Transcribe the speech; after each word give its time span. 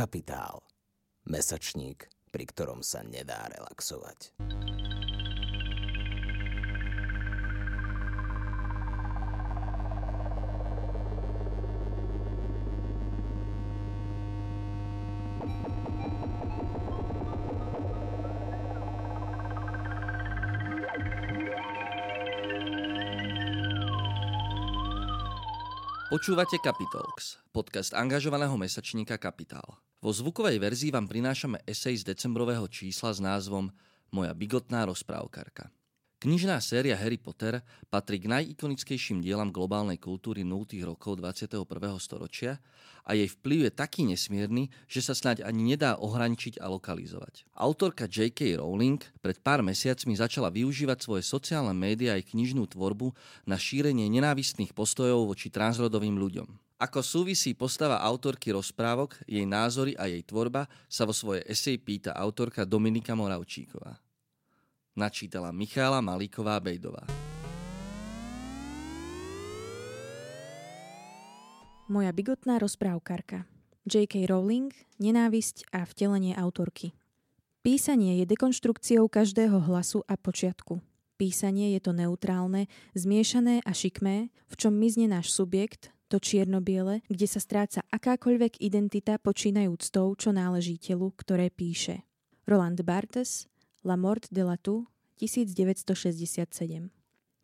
Kapitál. 0.00 0.64
Mesačník, 1.28 2.08
pri 2.32 2.48
ktorom 2.48 2.80
sa 2.80 3.04
nedá 3.04 3.44
relaxovať. 3.52 4.32
Počúvate 26.08 26.56
Capitalx, 26.64 27.36
podcast 27.52 27.92
angažovaného 27.92 28.56
mesačníka 28.56 29.20
Kapitál. 29.20 29.89
Vo 30.00 30.16
zvukovej 30.16 30.56
verzii 30.56 30.88
vám 30.96 31.04
prinášame 31.04 31.60
esej 31.68 32.00
z 32.00 32.16
decembrového 32.16 32.64
čísla 32.72 33.12
s 33.12 33.20
názvom 33.20 33.68
Moja 34.16 34.32
bigotná 34.32 34.88
rozprávkarka. 34.88 35.68
Knižná 36.24 36.56
séria 36.64 36.96
Harry 36.96 37.20
Potter 37.20 37.60
patrí 37.92 38.16
k 38.16 38.32
najikonickejším 38.32 39.20
dielam 39.20 39.52
globálnej 39.52 40.00
kultúry 40.00 40.40
0. 40.40 40.68
rokov 40.88 41.20
21. 41.20 41.68
storočia 42.00 42.56
a 43.04 43.12
jej 43.12 43.28
vplyv 43.28 43.68
je 43.68 43.72
taký 43.76 44.08
nesmierny, 44.08 44.72
že 44.88 45.04
sa 45.04 45.12
snáď 45.12 45.44
ani 45.44 45.76
nedá 45.76 46.00
ohraničiť 46.00 46.64
a 46.64 46.72
lokalizovať. 46.72 47.44
Autorka 47.52 48.08
J.K. 48.08 48.56
Rowling 48.56 49.04
pred 49.20 49.36
pár 49.44 49.60
mesiacmi 49.60 50.16
začala 50.16 50.48
využívať 50.48 50.96
svoje 51.04 51.28
sociálne 51.28 51.76
médiá 51.76 52.16
aj 52.16 52.32
knižnú 52.32 52.64
tvorbu 52.72 53.12
na 53.44 53.60
šírenie 53.60 54.08
nenávistných 54.08 54.72
postojov 54.72 55.28
voči 55.28 55.52
transrodovým 55.52 56.16
ľuďom. 56.16 56.69
Ako 56.80 57.04
súvisí 57.04 57.52
postava 57.52 58.00
autorky 58.00 58.56
rozprávok, 58.56 59.20
jej 59.28 59.44
názory 59.44 59.92
a 60.00 60.08
jej 60.08 60.24
tvorba, 60.24 60.64
sa 60.88 61.04
vo 61.04 61.12
svojej 61.12 61.44
esej 61.44 61.76
pýta 61.76 62.16
autorka 62.16 62.64
Dominika 62.64 63.12
Moravčíková 63.12 64.00
načítala 65.00 65.48
Michála 65.54 66.04
Malíková 66.04 66.60
Bejdová. 66.60 67.08
Moja 71.90 72.12
bigotná 72.14 72.60
rozprávkarka 72.62 73.48
J.K. 73.88 74.28
Rowling, 74.30 74.70
nenávisť 75.02 75.72
a 75.74 75.82
vtelenie 75.82 76.36
autorky. 76.38 76.94
Písanie 77.66 78.22
je 78.22 78.30
dekonštrukciou 78.30 79.10
každého 79.10 79.58
hlasu 79.66 80.06
a 80.06 80.14
počiatku. 80.14 80.78
Písanie 81.18 81.74
je 81.76 81.80
to 81.82 81.92
neutrálne, 81.92 82.70
zmiešané 82.96 83.60
a 83.66 83.72
šikmé, 83.74 84.32
v 84.48 84.54
čom 84.56 84.72
mizne 84.72 85.10
náš 85.10 85.34
subjekt, 85.34 85.92
to 86.10 86.18
čierno-biele, 86.18 87.06
kde 87.06 87.26
sa 87.30 87.38
stráca 87.38 87.86
akákoľvek 87.86 88.58
identita 88.58 89.22
počínajúc 89.22 89.94
tou, 89.94 90.18
čo 90.18 90.34
náleží 90.34 90.82
telu, 90.82 91.14
ktoré 91.14 91.54
píše. 91.54 92.02
Roland 92.50 92.82
Barthes, 92.82 93.46
La 93.86 93.94
Mort 93.94 94.26
de 94.34 94.42
la 94.42 94.58
Toux, 94.58 94.90
1967. 95.22 96.90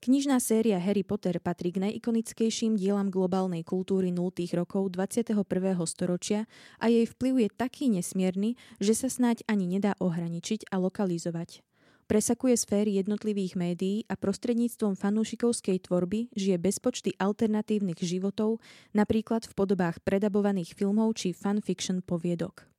Knižná 0.07 0.39
séria 0.39 0.79
Harry 0.79 1.03
Potter 1.03 1.43
patrí 1.43 1.75
k 1.75 1.83
najikonickejším 1.83 2.79
dielam 2.79 3.11
globálnej 3.11 3.67
kultúry 3.67 4.15
0. 4.15 4.31
rokov 4.55 4.95
21. 4.95 5.35
storočia 5.83 6.47
a 6.79 6.87
jej 6.87 7.11
vplyv 7.11 7.35
je 7.43 7.49
taký 7.51 7.91
nesmierny, 7.91 8.55
že 8.79 8.95
sa 8.95 9.11
snáď 9.11 9.43
ani 9.51 9.67
nedá 9.67 9.99
ohraničiť 9.99 10.71
a 10.71 10.79
lokalizovať. 10.79 11.66
Presakuje 12.07 12.55
sféry 12.55 13.03
jednotlivých 13.03 13.59
médií 13.59 14.07
a 14.07 14.15
prostredníctvom 14.15 14.95
fanúšikovskej 14.95 15.91
tvorby 15.91 16.31
žije 16.39 16.55
bezpočty 16.55 17.11
alternatívnych 17.19 17.99
životov, 17.99 18.63
napríklad 18.95 19.43
v 19.51 19.53
podobách 19.59 19.99
predabovaných 20.07 20.79
filmov 20.79 21.19
či 21.19 21.35
fanfiction 21.35 22.07
poviedok. 22.07 22.76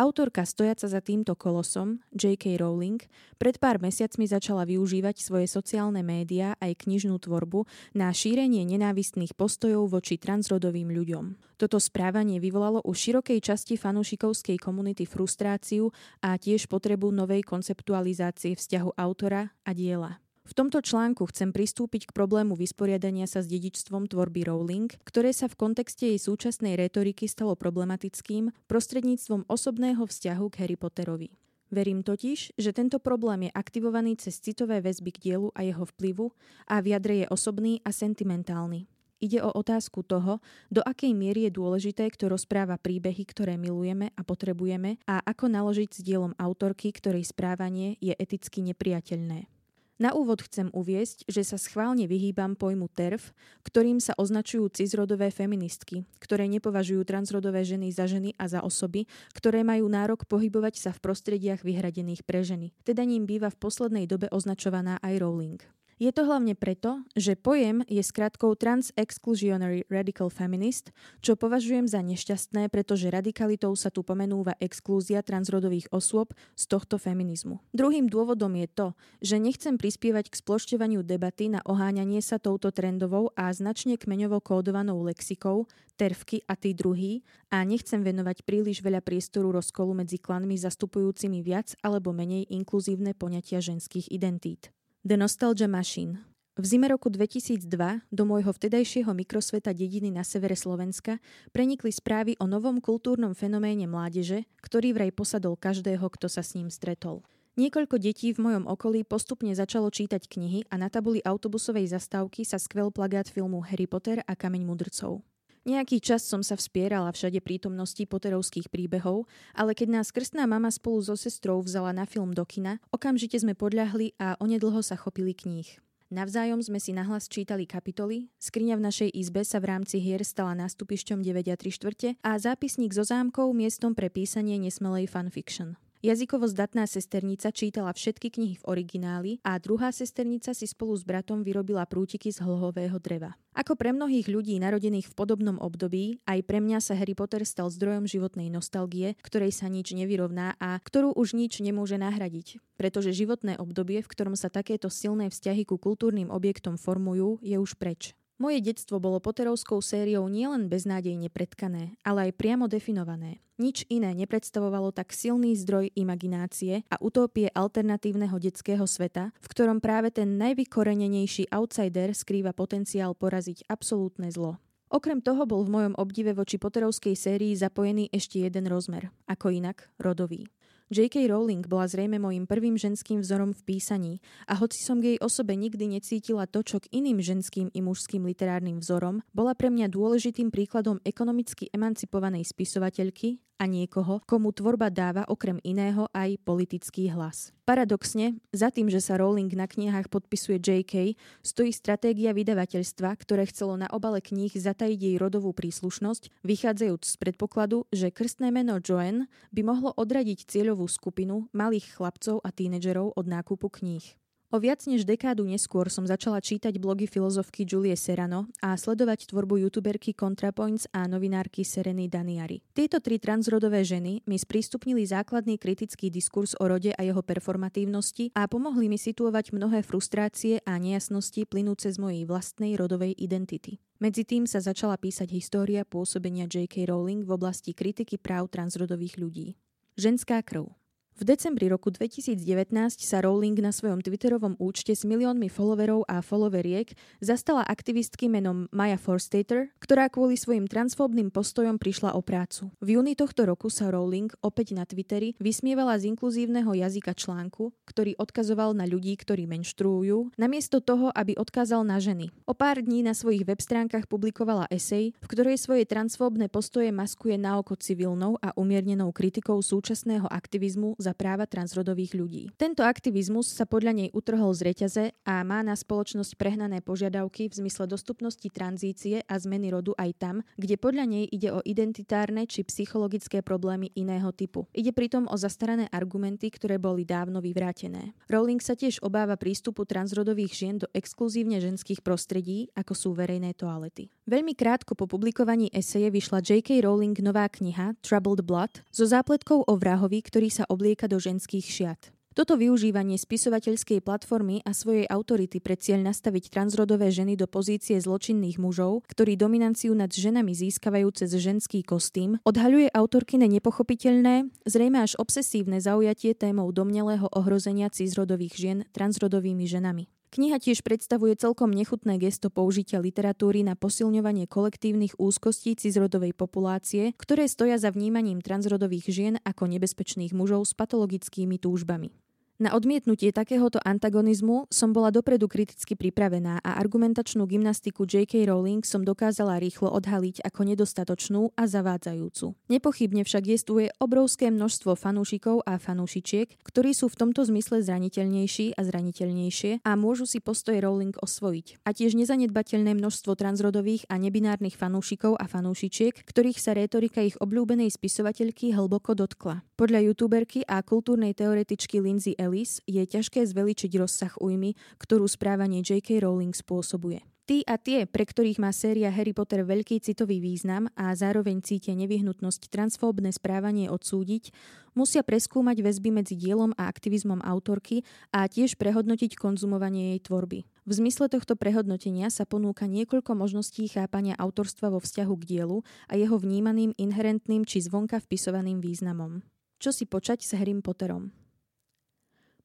Autorka 0.00 0.48
stojaca 0.48 0.88
za 0.88 1.04
týmto 1.04 1.36
kolosom, 1.36 2.00
J.K. 2.16 2.56
Rowling, 2.56 3.04
pred 3.36 3.60
pár 3.60 3.84
mesiacmi 3.84 4.24
začala 4.24 4.64
využívať 4.64 5.20
svoje 5.20 5.44
sociálne 5.44 6.00
médiá 6.00 6.56
aj 6.56 6.88
knižnú 6.88 7.20
tvorbu 7.20 7.68
na 7.92 8.08
šírenie 8.08 8.64
nenávistných 8.64 9.36
postojov 9.36 9.92
voči 9.92 10.16
transrodovým 10.16 10.88
ľuďom. 10.88 11.36
Toto 11.60 11.76
správanie 11.76 12.40
vyvolalo 12.40 12.80
u 12.80 12.96
širokej 12.96 13.44
časti 13.44 13.76
fanúšikovskej 13.76 14.56
komunity 14.56 15.04
frustráciu 15.04 15.92
a 16.24 16.32
tiež 16.40 16.72
potrebu 16.72 17.12
novej 17.12 17.44
konceptualizácie 17.44 18.56
vzťahu 18.56 18.96
autora 18.96 19.52
a 19.68 19.76
diela. 19.76 20.16
V 20.48 20.52
tomto 20.56 20.82
článku 20.82 21.28
chcem 21.30 21.54
pristúpiť 21.54 22.10
k 22.10 22.14
problému 22.16 22.58
vysporiadania 22.58 23.28
sa 23.30 23.44
s 23.44 23.46
dedičstvom 23.46 24.10
tvorby 24.10 24.48
Rowling, 24.48 24.90
ktoré 25.06 25.30
sa 25.30 25.46
v 25.46 25.54
kontexte 25.54 26.10
jej 26.10 26.18
súčasnej 26.18 26.74
retoriky 26.74 27.30
stalo 27.30 27.54
problematickým 27.54 28.50
prostredníctvom 28.66 29.46
osobného 29.46 30.02
vzťahu 30.02 30.46
k 30.50 30.58
Harry 30.64 30.74
Potterovi. 30.80 31.30
Verím 31.70 32.02
totiž, 32.02 32.58
že 32.58 32.74
tento 32.74 32.98
problém 32.98 33.46
je 33.46 33.54
aktivovaný 33.54 34.18
cez 34.18 34.42
citové 34.42 34.82
väzby 34.82 35.10
k 35.14 35.22
dielu 35.22 35.54
a 35.54 35.62
jeho 35.62 35.86
vplyvu 35.86 36.34
a 36.66 36.82
v 36.82 36.98
jadre 36.98 37.14
je 37.22 37.26
osobný 37.30 37.78
a 37.86 37.94
sentimentálny. 37.94 38.90
Ide 39.20 39.44
o 39.44 39.54
otázku 39.54 40.02
toho, 40.02 40.42
do 40.72 40.82
akej 40.82 41.14
miery 41.14 41.46
je 41.46 41.52
dôležité, 41.54 42.08
kto 42.10 42.32
rozpráva 42.32 42.80
príbehy, 42.80 43.22
ktoré 43.28 43.54
milujeme 43.54 44.10
a 44.16 44.24
potrebujeme 44.24 44.98
a 45.04 45.22
ako 45.22 45.46
naložiť 45.46 45.90
s 45.92 46.00
dielom 46.00 46.32
autorky, 46.40 46.90
ktorej 46.90 47.28
správanie 47.28 48.00
je 48.00 48.16
eticky 48.16 48.64
nepriateľné. 48.64 49.59
Na 50.00 50.16
úvod 50.16 50.40
chcem 50.40 50.72
uviesť, 50.72 51.28
že 51.28 51.44
sa 51.44 51.60
schválne 51.60 52.08
vyhýbam 52.08 52.56
pojmu 52.56 52.88
TERF, 52.88 53.36
ktorým 53.68 54.00
sa 54.00 54.16
označujú 54.16 54.72
cizrodové 54.72 55.28
feministky, 55.28 56.08
ktoré 56.16 56.48
nepovažujú 56.48 57.04
transrodové 57.04 57.68
ženy 57.68 57.92
za 57.92 58.08
ženy 58.08 58.32
a 58.40 58.48
za 58.48 58.64
osoby, 58.64 59.04
ktoré 59.36 59.60
majú 59.60 59.92
nárok 59.92 60.24
pohybovať 60.24 60.80
sa 60.80 60.90
v 60.96 61.04
prostrediach 61.04 61.60
vyhradených 61.60 62.24
pre 62.24 62.40
ženy. 62.40 62.72
Teda 62.80 63.04
ním 63.04 63.28
býva 63.28 63.52
v 63.52 63.60
poslednej 63.60 64.08
dobe 64.08 64.32
označovaná 64.32 64.96
aj 65.04 65.20
Rowling. 65.20 65.60
Je 66.00 66.08
to 66.16 66.24
hlavne 66.24 66.56
preto, 66.56 67.04
že 67.12 67.36
pojem 67.36 67.84
je 67.84 68.00
skratkou 68.00 68.56
Trans-Exclusionary 68.56 69.84
Radical 69.92 70.32
Feminist, 70.32 70.96
čo 71.20 71.36
považujem 71.36 71.84
za 71.84 72.00
nešťastné, 72.00 72.72
pretože 72.72 73.12
radikalitou 73.12 73.76
sa 73.76 73.92
tu 73.92 74.00
pomenúva 74.00 74.56
exklúzia 74.64 75.20
transrodových 75.20 75.92
osôb 75.92 76.32
z 76.56 76.64
tohto 76.72 76.96
feminizmu. 76.96 77.60
Druhým 77.76 78.08
dôvodom 78.08 78.48
je 78.56 78.68
to, 78.72 78.88
že 79.20 79.36
nechcem 79.36 79.76
prispievať 79.76 80.32
k 80.32 80.40
splošťovaniu 80.40 81.04
debaty 81.04 81.52
na 81.52 81.60
oháňanie 81.68 82.24
sa 82.24 82.40
touto 82.40 82.72
trendovou 82.72 83.36
a 83.36 83.52
značne 83.52 84.00
kmeňovo 84.00 84.40
kódovanou 84.40 85.04
lexikou, 85.04 85.68
tervky 86.00 86.40
a 86.48 86.56
tí 86.56 86.72
druhý 86.72 87.28
a 87.52 87.60
nechcem 87.60 88.00
venovať 88.00 88.48
príliš 88.48 88.80
veľa 88.80 89.04
priestoru 89.04 89.52
rozkolu 89.52 90.00
medzi 90.00 90.16
klanmi 90.16 90.56
zastupujúcimi 90.56 91.44
viac 91.44 91.76
alebo 91.84 92.16
menej 92.16 92.48
inkluzívne 92.48 93.12
poňatia 93.12 93.60
ženských 93.60 94.08
identít. 94.08 94.72
The 95.00 95.16
Nostalgia 95.16 95.64
Machine. 95.64 96.20
V 96.60 96.64
zime 96.68 96.84
roku 96.92 97.08
2002 97.08 97.64
do 98.12 98.22
môjho 98.28 98.52
vtedajšieho 98.52 99.08
mikrosveta 99.16 99.72
dediny 99.72 100.12
na 100.12 100.20
severe 100.20 100.52
Slovenska 100.52 101.24
prenikli 101.56 101.88
správy 101.88 102.36
o 102.36 102.44
novom 102.44 102.84
kultúrnom 102.84 103.32
fenoméne 103.32 103.88
mládeže, 103.88 104.44
ktorý 104.60 104.92
vraj 104.92 105.08
posadol 105.08 105.56
každého, 105.56 106.04
kto 106.04 106.28
sa 106.28 106.44
s 106.44 106.52
ním 106.52 106.68
stretol. 106.68 107.24
Niekoľko 107.56 107.96
detí 107.96 108.36
v 108.36 108.44
mojom 108.44 108.68
okolí 108.68 109.00
postupne 109.08 109.56
začalo 109.56 109.88
čítať 109.88 110.28
knihy 110.28 110.68
a 110.68 110.76
na 110.76 110.92
tabuli 110.92 111.24
autobusovej 111.24 111.88
zastávky 111.96 112.44
sa 112.44 112.60
skvel 112.60 112.92
plagát 112.92 113.24
filmu 113.24 113.64
Harry 113.64 113.88
Potter 113.88 114.20
a 114.28 114.36
Kameň 114.36 114.68
mudrcov. 114.68 115.24
Nejaký 115.68 116.00
čas 116.00 116.24
som 116.24 116.40
sa 116.40 116.56
vspierala 116.56 117.12
všade 117.12 117.44
prítomnosti 117.44 118.00
poterovských 118.08 118.72
príbehov, 118.72 119.28
ale 119.52 119.76
keď 119.76 120.00
nás 120.00 120.08
krstná 120.08 120.48
mama 120.48 120.72
spolu 120.72 121.04
so 121.04 121.12
sestrou 121.20 121.60
vzala 121.60 121.92
na 121.92 122.08
film 122.08 122.32
do 122.32 122.48
kina, 122.48 122.80
okamžite 122.88 123.36
sme 123.36 123.52
podľahli 123.52 124.16
a 124.16 124.40
onedlho 124.40 124.80
sa 124.80 124.96
chopili 124.96 125.36
kníh. 125.36 125.68
Navzájom 126.10 126.58
sme 126.58 126.82
si 126.82 126.90
nahlas 126.90 127.30
čítali 127.30 127.68
kapitoly, 127.68 128.32
skriňa 128.42 128.74
v 128.80 128.84
našej 128.88 129.10
izbe 129.14 129.46
sa 129.46 129.62
v 129.62 129.70
rámci 129.70 130.02
hier 130.02 130.24
stala 130.26 130.58
nástupišťom 130.58 131.22
9 131.22 131.52
a 131.52 131.56
3 131.60 131.70
štvrte 131.70 132.08
a 132.18 132.30
zápisník 132.34 132.90
so 132.90 133.06
zámkou 133.06 133.52
miestom 133.54 133.94
pre 133.94 134.10
písanie 134.10 134.58
nesmelej 134.58 135.06
fanfiction. 135.06 135.78
Jazykovo 136.00 136.48
zdatná 136.48 136.88
sesternica 136.88 137.52
čítala 137.52 137.92
všetky 137.92 138.32
knihy 138.32 138.56
v 138.56 138.64
origináli 138.64 139.36
a 139.44 139.60
druhá 139.60 139.92
sesternica 139.92 140.56
si 140.56 140.64
spolu 140.64 140.96
s 140.96 141.04
bratom 141.04 141.44
vyrobila 141.44 141.84
prútiky 141.84 142.32
z 142.32 142.40
hlhového 142.40 142.96
dreva. 142.96 143.36
Ako 143.52 143.76
pre 143.76 143.92
mnohých 143.92 144.24
ľudí 144.24 144.56
narodených 144.56 145.12
v 145.12 145.16
podobnom 145.16 145.60
období, 145.60 146.24
aj 146.24 146.40
pre 146.48 146.64
mňa 146.64 146.80
sa 146.80 146.96
Harry 146.96 147.12
Potter 147.12 147.44
stal 147.44 147.68
zdrojom 147.68 148.08
životnej 148.08 148.48
nostalgie, 148.48 149.12
ktorej 149.20 149.52
sa 149.52 149.68
nič 149.68 149.92
nevyrovná 149.92 150.56
a 150.56 150.80
ktorú 150.80 151.12
už 151.12 151.36
nič 151.36 151.60
nemôže 151.60 152.00
nahradiť. 152.00 152.64
Pretože 152.80 153.12
životné 153.12 153.60
obdobie, 153.60 154.00
v 154.00 154.08
ktorom 154.08 154.40
sa 154.40 154.48
takéto 154.48 154.88
silné 154.88 155.28
vzťahy 155.28 155.68
ku 155.68 155.76
kultúrnym 155.76 156.32
objektom 156.32 156.80
formujú, 156.80 157.44
je 157.44 157.60
už 157.60 157.76
preč. 157.76 158.16
Moje 158.40 158.64
detstvo 158.64 158.96
bolo 158.96 159.20
Potterovskou 159.20 159.84
sériou 159.84 160.24
nielen 160.32 160.72
beznádejne 160.72 161.28
pretkané, 161.28 162.00
ale 162.00 162.32
aj 162.32 162.40
priamo 162.40 162.72
definované. 162.72 163.44
Nič 163.60 163.84
iné 163.92 164.16
nepredstavovalo 164.16 164.96
tak 164.96 165.12
silný 165.12 165.52
zdroj 165.60 165.92
imaginácie 165.92 166.80
a 166.88 166.96
utópie 167.04 167.52
alternatívneho 167.52 168.32
detského 168.40 168.88
sveta, 168.88 169.36
v 169.44 169.46
ktorom 169.52 169.84
práve 169.84 170.08
ten 170.08 170.40
najvykorenenejší 170.40 171.52
outsider 171.52 172.16
skrýva 172.16 172.56
potenciál 172.56 173.12
poraziť 173.12 173.68
absolútne 173.68 174.32
zlo. 174.32 174.56
Okrem 174.88 175.20
toho 175.20 175.44
bol 175.44 175.60
v 175.68 175.76
mojom 175.76 175.94
obdive 176.00 176.32
voči 176.32 176.56
Potterovskej 176.56 177.20
sérii 177.20 177.52
zapojený 177.52 178.08
ešte 178.08 178.40
jeden 178.40 178.72
rozmer, 178.72 179.12
ako 179.28 179.52
inak 179.52 179.84
rodový. 180.00 180.48
J.K. 180.90 181.30
Rowling 181.30 181.70
bola 181.70 181.86
zrejme 181.86 182.18
mojim 182.18 182.50
prvým 182.50 182.74
ženským 182.74 183.22
vzorom 183.22 183.54
v 183.54 183.62
písaní 183.62 184.18
a 184.50 184.58
hoci 184.58 184.82
som 184.82 184.98
k 184.98 185.14
jej 185.14 185.18
osobe 185.22 185.54
nikdy 185.54 185.86
necítila 185.86 186.50
to, 186.50 186.66
čo 186.66 186.82
k 186.82 186.90
iným 186.90 187.22
ženským 187.22 187.70
i 187.70 187.78
mužským 187.78 188.26
literárnym 188.26 188.82
vzorom, 188.82 189.22
bola 189.30 189.54
pre 189.54 189.70
mňa 189.70 189.86
dôležitým 189.86 190.50
príkladom 190.50 190.98
ekonomicky 191.06 191.70
emancipovanej 191.70 192.42
spisovateľky 192.42 193.38
a 193.60 193.68
niekoho, 193.68 194.24
komu 194.24 194.56
tvorba 194.56 194.88
dáva 194.88 195.28
okrem 195.28 195.60
iného 195.60 196.08
aj 196.16 196.40
politický 196.40 197.12
hlas. 197.12 197.52
Paradoxne, 197.68 198.40
za 198.56 198.72
tým, 198.72 198.88
že 198.88 199.04
sa 199.04 199.20
Rowling 199.20 199.52
na 199.52 199.68
knihách 199.68 200.08
podpisuje 200.08 200.56
JK, 200.56 201.12
stojí 201.44 201.68
stratégia 201.70 202.32
vydavateľstva, 202.32 203.12
ktoré 203.20 203.44
chcelo 203.52 203.76
na 203.76 203.86
obale 203.92 204.24
kníh 204.24 204.50
zatajiť 204.50 204.98
jej 204.98 205.16
rodovú 205.20 205.52
príslušnosť, 205.52 206.40
vychádzajúc 206.40 207.02
z 207.04 207.14
predpokladu, 207.20 207.84
že 207.92 208.08
krstné 208.08 208.48
meno 208.48 208.80
Joanne 208.80 209.28
by 209.52 209.60
mohlo 209.60 209.92
odradiť 209.92 210.48
cieľovú 210.48 210.88
skupinu 210.88 211.52
malých 211.52 212.00
chlapcov 212.00 212.40
a 212.40 212.48
tínedžerov 212.48 213.12
od 213.12 213.26
nákupu 213.28 213.68
kníh. 213.68 214.02
O 214.50 214.58
viac 214.58 214.82
než 214.90 215.06
dekádu 215.06 215.46
neskôr 215.46 215.86
som 215.94 216.02
začala 216.02 216.42
čítať 216.42 216.74
blogy 216.82 217.06
filozofky 217.06 217.62
Julie 217.62 217.94
Serano 217.94 218.50
a 218.58 218.74
sledovať 218.74 219.30
tvorbu 219.30 219.62
youtuberky 219.62 220.10
ContraPoints 220.10 220.90
a 220.90 221.06
novinárky 221.06 221.62
Sereny 221.62 222.10
Daniari. 222.10 222.58
Tieto 222.74 222.98
tri 222.98 223.22
transrodové 223.22 223.86
ženy 223.86 224.26
mi 224.26 224.34
sprístupnili 224.34 225.06
základný 225.06 225.54
kritický 225.54 226.10
diskurs 226.10 226.58
o 226.58 226.66
rode 226.66 226.90
a 226.90 226.98
jeho 226.98 227.22
performatívnosti 227.22 228.34
a 228.34 228.50
pomohli 228.50 228.90
mi 228.90 228.98
situovať 228.98 229.54
mnohé 229.54 229.86
frustrácie 229.86 230.58
a 230.66 230.82
nejasnosti 230.82 231.46
plynúce 231.46 231.86
z 231.86 232.02
mojej 232.02 232.26
vlastnej 232.26 232.74
rodovej 232.74 233.14
identity. 233.22 233.78
Medzi 234.02 234.26
tým 234.26 234.50
sa 234.50 234.58
začala 234.58 234.98
písať 234.98 235.30
história 235.30 235.86
pôsobenia 235.86 236.50
J.K. 236.50 236.90
Rowling 236.90 237.22
v 237.22 237.38
oblasti 237.38 237.70
kritiky 237.70 238.18
práv 238.18 238.50
transrodových 238.50 239.14
ľudí. 239.14 239.54
Ženská 239.94 240.42
krv. 240.42 240.79
V 241.18 241.26
decembri 241.26 241.66
roku 241.66 241.90
2019 241.90 242.70
sa 243.02 243.18
Rowling 243.18 243.58
na 243.58 243.74
svojom 243.74 243.98
Twitterovom 243.98 244.54
účte 244.62 244.94
s 244.94 245.02
miliónmi 245.02 245.50
followerov 245.50 246.06
a 246.06 246.22
followeriek 246.22 246.94
zastala 247.18 247.66
aktivistky 247.66 248.30
menom 248.30 248.70
Maya 248.70 248.94
Forstater, 248.94 249.74
ktorá 249.82 250.06
kvôli 250.06 250.38
svojim 250.38 250.70
transfóbnym 250.70 251.34
postojom 251.34 251.76
prišla 251.76 252.14
o 252.14 252.22
prácu. 252.22 252.70
V 252.78 252.96
júni 252.96 253.18
tohto 253.18 253.42
roku 253.42 253.68
sa 253.68 253.90
Rowling 253.90 254.30
opäť 254.40 254.72
na 254.78 254.86
Twitteri 254.86 255.34
vysmievala 255.42 255.98
z 255.98 256.14
inkluzívneho 256.14 256.72
jazyka 256.72 257.12
článku, 257.18 257.74
ktorý 257.84 258.14
odkazoval 258.14 258.78
na 258.78 258.86
ľudí, 258.86 259.18
ktorí 259.18 259.44
menštruujú, 259.50 260.38
namiesto 260.38 260.78
toho, 260.78 261.10
aby 261.12 261.34
odkázal 261.34 261.82
na 261.82 261.98
ženy. 261.98 262.30
O 262.46 262.54
pár 262.54 262.80
dní 262.80 263.02
na 263.02 263.12
svojich 263.12 263.42
web 263.42 263.58
stránkach 263.58 264.06
publikovala 264.06 264.70
esej, 264.70 265.12
v 265.18 265.26
ktorej 265.26 265.58
svoje 265.58 265.84
transfóbne 265.90 266.46
postoje 266.46 266.94
maskuje 266.94 267.34
na 267.34 267.58
oko 267.58 267.74
civilnou 267.76 268.38
a 268.40 268.54
umiernenou 268.54 269.12
kritikou 269.12 269.60
súčasného 269.60 270.24
aktivizmu 270.28 270.99
za 271.00 271.16
práva 271.16 271.48
transrodových 271.48 272.12
ľudí. 272.14 272.42
Tento 272.60 272.84
aktivizmus 272.84 273.48
sa 273.50 273.64
podľa 273.64 273.92
nej 273.96 274.08
utrhol 274.12 274.52
z 274.52 274.60
reťaze 274.68 275.04
a 275.24 275.40
má 275.42 275.64
na 275.64 275.72
spoločnosť 275.72 276.36
prehnané 276.36 276.84
požiadavky 276.84 277.48
v 277.48 277.58
zmysle 277.64 277.88
dostupnosti 277.88 278.46
tranzície 278.52 279.24
a 279.24 279.34
zmeny 279.40 279.72
rodu 279.72 279.96
aj 279.96 280.10
tam, 280.20 280.36
kde 280.60 280.76
podľa 280.76 281.04
nej 281.08 281.24
ide 281.26 281.50
o 281.50 281.64
identitárne 281.64 282.44
či 282.44 282.62
psychologické 282.68 283.40
problémy 283.40 283.90
iného 283.96 284.28
typu. 284.30 284.68
Ide 284.76 284.92
pritom 284.92 285.26
o 285.26 285.36
zastarané 285.40 285.88
argumenty, 285.88 286.52
ktoré 286.52 286.76
boli 286.76 287.08
dávno 287.08 287.40
vyvrátené. 287.40 288.12
Rowling 288.28 288.60
sa 288.60 288.76
tiež 288.76 289.00
obáva 289.00 289.40
prístupu 289.40 289.88
transrodových 289.88 290.52
žien 290.52 290.76
do 290.76 290.86
exkluzívne 290.92 291.58
ženských 291.58 292.04
prostredí, 292.04 292.68
ako 292.76 292.92
sú 292.92 293.08
verejné 293.16 293.56
toalety. 293.56 294.12
Veľmi 294.30 294.54
krátko 294.54 294.94
po 294.94 295.10
publikovaní 295.10 295.74
eseje 295.74 296.06
vyšla 296.06 296.38
J.K. 296.38 296.86
Rowling 296.86 297.18
nová 297.18 297.50
kniha 297.50 297.98
Troubled 297.98 298.46
Blood 298.46 298.78
so 298.94 299.02
zápletkou 299.02 299.66
o 299.66 299.74
vrahovi, 299.74 300.22
ktorý 300.22 300.46
sa 300.54 300.62
oblieka 300.70 301.10
do 301.10 301.18
ženských 301.18 301.66
šiat. 301.66 302.14
Toto 302.38 302.54
využívanie 302.54 303.18
spisovateľskej 303.18 304.06
platformy 304.06 304.62
a 304.62 304.70
svojej 304.70 305.02
autority 305.10 305.58
pre 305.58 305.74
cieľ 305.74 306.06
nastaviť 306.06 306.46
transrodové 306.46 307.10
ženy 307.10 307.34
do 307.34 307.50
pozície 307.50 307.98
zločinných 307.98 308.62
mužov, 308.62 309.02
ktorí 309.10 309.34
dominanciu 309.34 309.98
nad 309.98 310.14
ženami 310.14 310.54
získavajú 310.54 311.10
cez 311.10 311.34
ženský 311.34 311.82
kostým, 311.82 312.38
odhaľuje 312.46 312.86
autorkine 312.94 313.50
nepochopiteľné, 313.50 314.46
zrejme 314.62 315.02
až 315.02 315.18
obsesívne 315.18 315.82
zaujatie 315.82 316.38
témou 316.38 316.70
domnelého 316.70 317.26
ohrozenia 317.34 317.90
cizrodových 317.90 318.54
žien 318.54 318.78
transrodovými 318.94 319.66
ženami. 319.66 320.19
Kniha 320.30 320.62
tiež 320.62 320.86
predstavuje 320.86 321.34
celkom 321.34 321.74
nechutné 321.74 322.14
gesto 322.22 322.54
použitia 322.54 323.02
literatúry 323.02 323.66
na 323.66 323.74
posilňovanie 323.74 324.46
kolektívnych 324.46 325.18
úzkostí 325.18 325.74
cizrodovej 325.74 326.38
populácie, 326.38 327.18
ktoré 327.18 327.50
stoja 327.50 327.82
za 327.82 327.90
vnímaním 327.90 328.38
transrodových 328.38 329.10
žien 329.10 329.34
ako 329.42 329.66
nebezpečných 329.66 330.30
mužov 330.30 330.70
s 330.70 330.72
patologickými 330.78 331.58
túžbami. 331.58 332.14
Na 332.60 332.76
odmietnutie 332.76 333.32
takéhoto 333.32 333.80
antagonizmu 333.80 334.68
som 334.68 334.92
bola 334.92 335.08
dopredu 335.08 335.48
kriticky 335.48 335.96
pripravená 335.96 336.60
a 336.60 336.76
argumentačnú 336.76 337.48
gymnastiku 337.48 338.04
J.K. 338.04 338.44
Rowling 338.44 338.84
som 338.84 339.00
dokázala 339.00 339.56
rýchlo 339.56 339.88
odhaliť 339.88 340.44
ako 340.44 340.68
nedostatočnú 340.68 341.56
a 341.56 341.64
zavádzajúcu. 341.64 342.52
Nepochybne 342.68 343.24
však 343.24 343.48
jestvuje 343.48 343.96
obrovské 343.96 344.52
množstvo 344.52 344.92
fanúšikov 344.92 345.64
a 345.64 345.80
fanúšičiek, 345.80 346.60
ktorí 346.60 346.92
sú 346.92 347.08
v 347.08 347.16
tomto 347.24 347.48
zmysle 347.48 347.80
zraniteľnejší 347.80 348.76
a 348.76 348.84
zraniteľnejšie 348.84 349.80
a 349.80 349.96
môžu 349.96 350.28
si 350.28 350.44
postoje 350.44 350.84
Rowling 350.84 351.16
osvojiť. 351.16 351.88
A 351.88 351.96
tiež 351.96 352.12
nezanedbateľné 352.12 352.92
množstvo 352.92 353.40
transrodových 353.40 354.04
a 354.12 354.20
nebinárnych 354.20 354.76
fanúšikov 354.76 355.40
a 355.40 355.48
fanúšičiek, 355.48 356.28
ktorých 356.28 356.60
sa 356.60 356.76
rétorika 356.76 357.24
ich 357.24 357.40
obľúbenej 357.40 357.88
spisovateľky 357.88 358.76
hlboko 358.76 359.16
dotkla. 359.16 359.64
Podľa 359.80 360.12
youtuberky 360.12 360.60
a 360.68 360.84
kultúrnej 360.84 361.32
teoretičky 361.32 362.04
Lindsay 362.04 362.36
Ellis 362.50 362.82
je 362.82 362.98
ťažké 363.06 363.46
zveličiť 363.46 363.94
rozsah 363.94 364.34
újmy, 364.42 364.74
ktorú 364.98 365.30
správanie 365.30 365.86
J.K. 365.86 366.26
Rowling 366.26 366.50
spôsobuje. 366.50 367.22
Tí 367.46 367.62
a 367.62 367.78
tie, 367.78 368.10
pre 368.10 368.26
ktorých 368.26 368.58
má 368.58 368.74
séria 368.74 369.10
Harry 369.10 369.30
Potter 369.30 369.62
veľký 369.62 370.02
citový 370.02 370.42
význam 370.42 370.90
a 370.98 371.14
zároveň 371.14 371.62
cítia 371.62 371.94
nevyhnutnosť 371.94 372.70
transfóbne 372.70 373.30
správanie 373.30 373.86
odsúdiť, 373.86 374.50
musia 374.98 375.22
preskúmať 375.22 375.78
väzby 375.78 376.10
medzi 376.10 376.34
dielom 376.34 376.74
a 376.74 376.90
aktivizmom 376.90 377.38
autorky 377.42 378.02
a 378.34 378.46
tiež 378.50 378.74
prehodnotiť 378.78 379.38
konzumovanie 379.38 380.14
jej 380.14 380.20
tvorby. 380.26 380.66
V 380.66 380.92
zmysle 380.94 381.30
tohto 381.30 381.54
prehodnotenia 381.54 382.34
sa 382.34 382.46
ponúka 382.46 382.90
niekoľko 382.90 383.34
možností 383.38 383.86
chápania 383.86 384.34
autorstva 384.38 384.90
vo 384.90 384.98
vzťahu 384.98 385.34
k 385.38 385.46
dielu 385.54 385.82
a 386.10 386.18
jeho 386.18 386.34
vnímaným 386.34 386.98
inherentným 386.98 387.62
či 387.62 387.82
zvonka 387.82 388.18
vpisovaným 388.18 388.82
významom. 388.82 389.42
Čo 389.78 389.94
si 389.94 390.06
počať 390.06 390.42
s 390.42 390.54
Harrym 390.54 390.82
Potterom? 390.82 391.39